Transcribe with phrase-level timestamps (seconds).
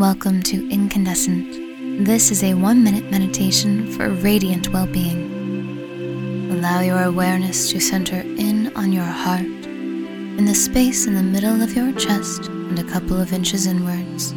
[0.00, 2.04] Welcome to Incandescent.
[2.04, 6.50] This is a one minute meditation for radiant well being.
[6.52, 11.62] Allow your awareness to center in on your heart, in the space in the middle
[11.62, 14.34] of your chest and a couple of inches inwards.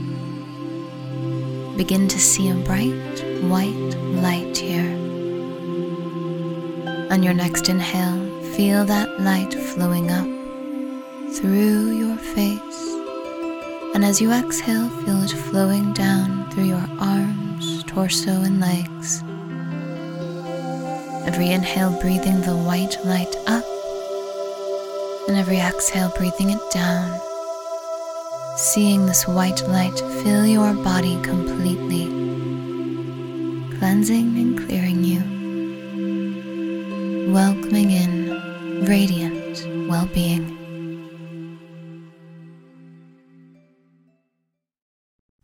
[1.76, 4.96] Begin to see a bright, white light here.
[7.12, 12.99] On your next inhale, feel that light flowing up through your face
[14.00, 19.22] and as you exhale, feel it flowing down through your arms, torso, and legs.
[21.28, 23.66] Every inhale, breathing the white light up,
[25.28, 27.20] and every exhale, breathing it down.
[28.56, 32.06] Seeing this white light fill your body completely,
[33.80, 35.20] cleansing and clearing you,
[37.34, 40.59] welcoming in radiant well being.